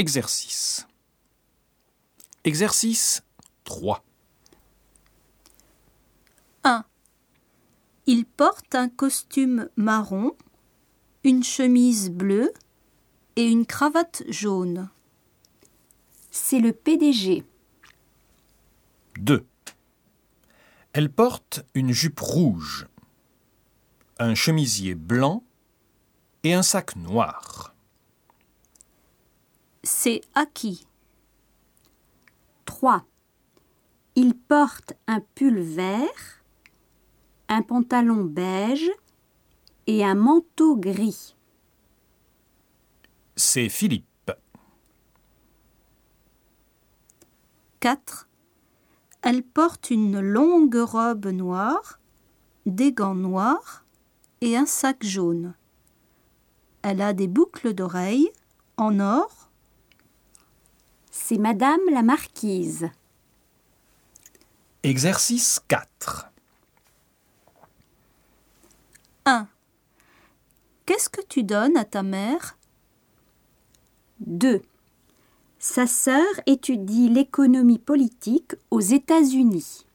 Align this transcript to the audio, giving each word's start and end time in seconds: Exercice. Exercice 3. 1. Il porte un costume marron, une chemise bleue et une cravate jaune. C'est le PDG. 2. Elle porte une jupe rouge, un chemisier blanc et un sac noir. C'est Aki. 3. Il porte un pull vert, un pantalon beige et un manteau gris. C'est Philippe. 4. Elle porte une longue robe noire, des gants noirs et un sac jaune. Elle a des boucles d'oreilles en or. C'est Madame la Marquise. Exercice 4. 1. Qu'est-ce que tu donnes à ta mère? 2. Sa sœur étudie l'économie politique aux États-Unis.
Exercice. 0.00 0.86
Exercice 2.44 3.22
3. 3.64 4.02
1. 6.64 6.84
Il 8.06 8.24
porte 8.24 8.74
un 8.74 8.88
costume 8.88 9.68
marron, 9.76 10.34
une 11.22 11.44
chemise 11.44 12.08
bleue 12.08 12.50
et 13.36 13.44
une 13.44 13.66
cravate 13.66 14.22
jaune. 14.26 14.88
C'est 16.30 16.60
le 16.60 16.72
PDG. 16.72 17.44
2. 19.18 19.44
Elle 20.94 21.12
porte 21.12 21.62
une 21.74 21.92
jupe 21.92 22.20
rouge, 22.20 22.86
un 24.18 24.34
chemisier 24.34 24.94
blanc 24.94 25.44
et 26.42 26.54
un 26.54 26.62
sac 26.62 26.96
noir. 26.96 27.74
C'est 29.82 30.20
Aki. 30.34 30.86
3. 32.66 33.04
Il 34.14 34.36
porte 34.36 34.92
un 35.06 35.20
pull 35.34 35.58
vert, 35.58 36.44
un 37.48 37.62
pantalon 37.62 38.24
beige 38.24 38.90
et 39.86 40.04
un 40.04 40.14
manteau 40.14 40.76
gris. 40.76 41.34
C'est 43.36 43.70
Philippe. 43.70 44.32
4. 47.80 48.28
Elle 49.22 49.42
porte 49.42 49.88
une 49.88 50.20
longue 50.20 50.76
robe 50.76 51.26
noire, 51.28 52.00
des 52.66 52.92
gants 52.92 53.14
noirs 53.14 53.86
et 54.42 54.58
un 54.58 54.66
sac 54.66 55.02
jaune. 55.02 55.54
Elle 56.82 57.00
a 57.00 57.14
des 57.14 57.28
boucles 57.28 57.72
d'oreilles 57.72 58.30
en 58.76 59.00
or. 59.00 59.39
C'est 61.30 61.38
Madame 61.38 61.78
la 61.92 62.02
Marquise. 62.02 62.90
Exercice 64.82 65.60
4. 65.68 66.28
1. 69.26 69.46
Qu'est-ce 70.86 71.08
que 71.08 71.20
tu 71.28 71.44
donnes 71.44 71.76
à 71.76 71.84
ta 71.84 72.02
mère? 72.02 72.58
2. 74.26 74.60
Sa 75.60 75.86
sœur 75.86 76.26
étudie 76.46 77.08
l'économie 77.08 77.78
politique 77.78 78.56
aux 78.72 78.80
États-Unis. 78.80 79.86